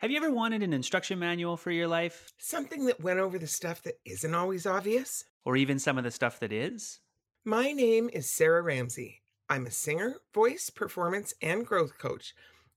[0.00, 2.32] Have you ever wanted an instruction manual for your life?
[2.38, 5.24] Something that went over the stuff that isn't always obvious?
[5.44, 7.00] Or even some of the stuff that is?
[7.44, 9.20] My name is Sara Ramsay.
[9.50, 12.32] I'm a singer, voice, performance, and growth coach,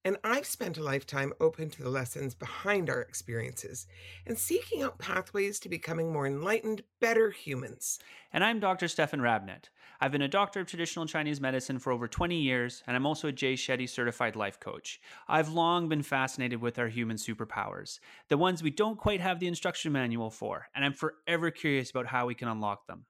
[0.06, 3.88] and I've spent a lifetime open to the lessons behind our experiences
[4.26, 8.00] and seeking out pathways to becoming more enlightened, better humans.
[8.34, 8.90] And I'm Dr.
[8.90, 9.70] Stefan Rabnett.
[10.02, 13.30] I've been a doctor of traditional Chinese medicine for over 20 years, and I'm also
[13.30, 15.00] a Jay Shetty certified life coach.
[15.30, 19.48] I've long been fascinated with our human superpowers, the ones we don't quite have the
[19.48, 23.06] instruction manual for, and I'm forever curious about how we can unlock them.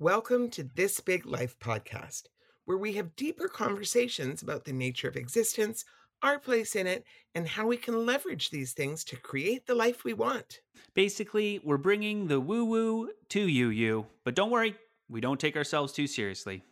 [0.00, 2.24] Welcome to This Big Life podcast,
[2.64, 5.84] where we have deeper conversations about the nature of existence,
[6.22, 7.04] our place in it,
[7.34, 10.60] and how we can leverage these things to create the life we want.
[10.94, 14.06] Basically, we're bringing the woo woo to you, you.
[14.24, 14.76] But don't worry,
[15.08, 16.62] we don't take ourselves too seriously.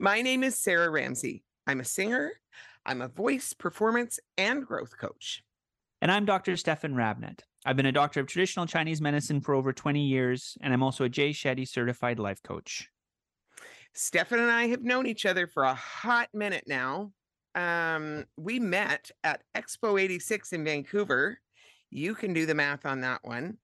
[0.00, 1.42] My name is Sara Ramsay.
[1.66, 2.30] I'm a singer,
[2.86, 5.42] I'm a voice, performance, and growth coach.
[6.00, 6.56] And I'm Dr.
[6.56, 7.40] Stefan Rabnett.
[7.66, 11.02] I've been a doctor of traditional Chinese medicine for over 20 years, and I'm also
[11.02, 12.88] a Jay Shetty certified life coach.
[13.92, 17.10] Stefan and I have known each other for a hot minute now.
[17.56, 21.40] Um, we met at Expo 86 in Vancouver.
[21.90, 23.56] You can do the math on that one.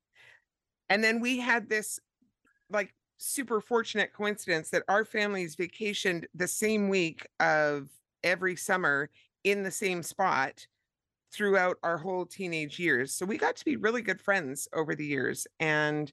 [0.88, 2.00] And then we had this
[2.70, 7.88] like super fortunate coincidence that our families vacationed the same week of
[8.22, 9.10] every summer
[9.44, 10.66] in the same spot
[11.32, 13.12] throughout our whole teenage years.
[13.12, 15.46] So we got to be really good friends over the years.
[15.58, 16.12] And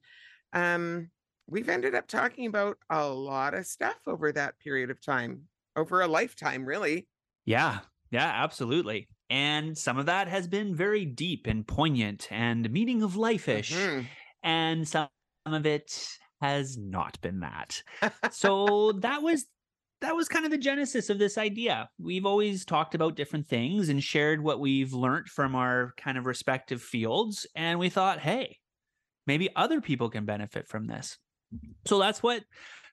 [0.54, 1.10] um,
[1.48, 5.44] we've ended up talking about a lot of stuff over that period of time,
[5.75, 7.08] over a lifetime, really.
[7.46, 9.08] Yeah, yeah, absolutely.
[9.30, 13.74] And some of that has been very deep and poignant and meaning of life ish.
[13.74, 14.06] Mm-hmm.
[14.44, 15.08] And some
[15.46, 16.08] of it
[16.41, 17.81] has not been that.
[18.31, 19.46] so that was
[20.02, 21.88] that was kind of the genesis of this idea.
[22.00, 26.25] We've always talked about different things and shared what we've learned from our kind of
[26.25, 28.57] respective fields and we thought, "Hey,
[29.28, 31.18] maybe other people can benefit from this."
[31.85, 32.44] So that's what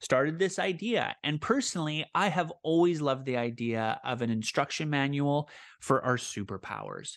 [0.00, 1.16] started this idea.
[1.24, 5.48] And personally, I have always loved the idea of an instruction manual
[5.80, 7.16] for our superpowers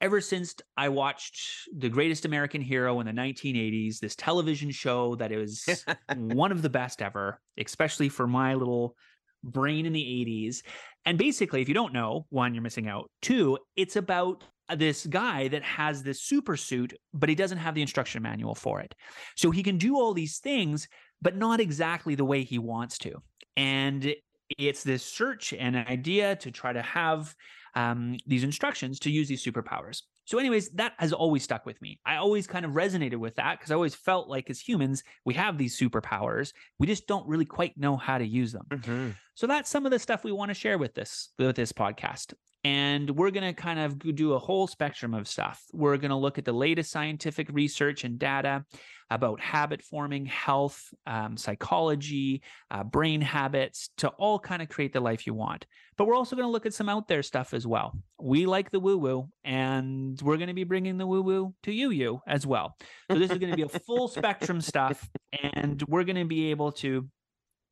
[0.00, 5.32] ever since I watched The Greatest American Hero in the 1980s, this television show that
[5.32, 5.84] is
[6.16, 8.94] one of the best ever, especially for my little
[9.42, 10.62] brain in the 80s.
[11.04, 13.10] And basically, if you don't know, one, you're missing out.
[13.22, 14.44] Two, it's about
[14.76, 18.80] this guy that has this super suit, but he doesn't have the instruction manual for
[18.80, 18.94] it.
[19.36, 20.88] So he can do all these things,
[21.22, 23.14] but not exactly the way he wants to.
[23.56, 24.14] And
[24.56, 27.34] it's this search and idea to try to have
[27.74, 30.02] um, these instructions to use these superpowers.
[30.24, 32.00] So, anyways, that has always stuck with me.
[32.04, 35.32] I always kind of resonated with that because I always felt like as humans, we
[35.34, 36.52] have these superpowers.
[36.78, 38.66] We just don't really quite know how to use them.
[38.68, 39.10] Mm-hmm.
[39.34, 42.34] So that's some of the stuff we want to share with this with this podcast.
[42.64, 45.62] And we're going to kind of do a whole spectrum of stuff.
[45.72, 48.64] We're going to look at the latest scientific research and data
[49.10, 55.00] about habit forming, health, um, psychology, uh, brain habits to all kind of create the
[55.00, 55.66] life you want.
[55.96, 57.96] But we're also going to look at some out there stuff as well.
[58.20, 61.72] We like the woo woo, and we're going to be bringing the woo woo to
[61.72, 62.76] you, you as well.
[63.10, 65.08] So this is going to be a full spectrum stuff,
[65.42, 67.08] and we're going to be able to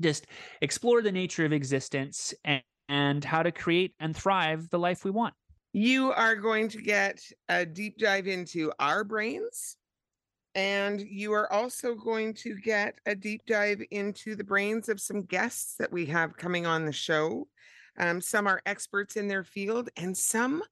[0.01, 0.27] just
[0.61, 5.11] explore the nature of existence and, and how to create and thrive the life we
[5.11, 5.35] want.
[5.73, 9.77] You are going to get a deep dive into our brains
[10.57, 15.21] and you are also going to get a deep dive into the brains of some
[15.23, 17.47] guests that we have coming on the show.
[17.99, 20.63] Um, some are experts in their field, and some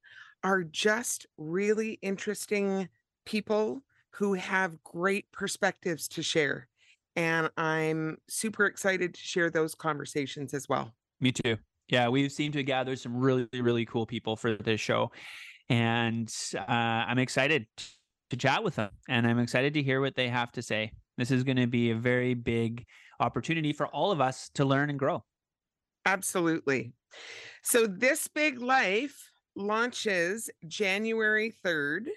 [0.43, 2.89] are just really interesting
[3.27, 6.67] people who have great perspectives to share.
[7.15, 10.94] And I'm super excited to share those conversations as well.
[11.21, 11.59] Me too.
[11.89, 15.13] Yeah, we've seemed to gather some really, really cool people for this show.
[15.69, 17.67] And uh, I'm excited
[18.31, 18.91] to chat with them.
[19.09, 20.93] And I'm excited to hear what they have to say.
[21.17, 22.85] This is going to be a very big
[23.21, 25.25] opportunity for all of us to learn and grow.
[26.07, 26.93] Absolutely.
[27.63, 32.09] So, This Big Life launches January 3rd,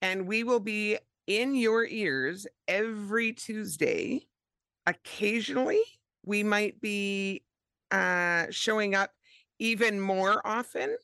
[0.00, 0.96] and we will be
[1.26, 4.26] in your ears every Tuesday.
[4.86, 5.82] Occasionally,
[6.24, 7.42] we might be
[7.92, 9.10] uh, showing up
[9.58, 10.96] even more often,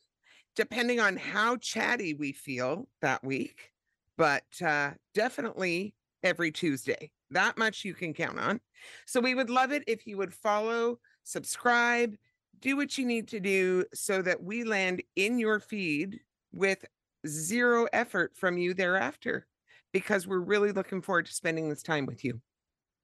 [0.55, 3.71] depending on how chatty we feel that week.
[4.17, 5.93] but uh, definitely
[6.23, 7.09] every Tuesday.
[7.31, 8.59] That much you can count on.
[9.05, 12.15] So we would love it if you would follow, subscribe,
[12.59, 16.19] do what you need to do so that we land in your feed
[16.51, 16.83] with
[17.25, 19.47] zero effort from you thereafter
[19.93, 22.41] because we're really looking forward to spending this time with you.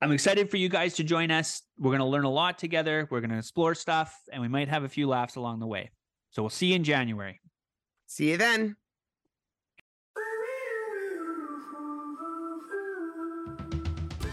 [0.01, 1.61] I'm excited for you guys to join us.
[1.79, 3.07] We're going to learn a lot together.
[3.09, 5.91] We're going to explore stuff and we might have a few laughs along the way.
[6.31, 7.39] So we'll see you in January.
[8.07, 8.75] See you then.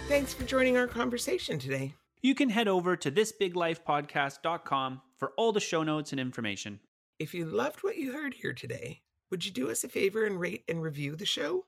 [0.09, 1.95] Thanks for joining our conversation today.
[2.21, 6.81] You can head over to thisbiglifepodcast.com for all the show notes and information.
[7.19, 10.39] If you loved what you heard here today, would you do us a favor and
[10.39, 11.65] rate and review the show?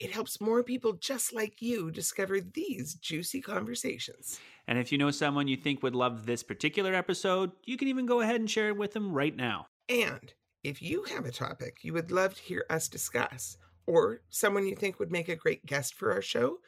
[0.00, 4.40] It helps more people just like you discover these juicy conversations.
[4.66, 8.06] And if you know someone you think would love this particular episode, you can even
[8.06, 9.66] go ahead and share it with them right now.
[9.90, 10.32] And
[10.64, 14.74] if you have a topic you would love to hear us discuss, or someone you
[14.74, 16.58] think would make a great guest for our show,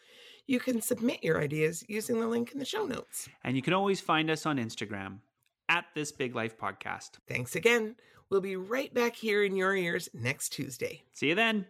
[0.46, 3.28] you can submit your ideas using the link in the show notes.
[3.44, 5.20] And you can always find us on Instagram
[5.68, 7.12] at This Big Life Podcast.
[7.26, 7.96] Thanks again.
[8.28, 11.02] We'll be right back here in your ears next Tuesday.
[11.12, 11.66] See you then.